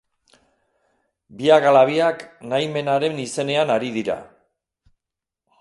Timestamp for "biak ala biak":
1.41-2.25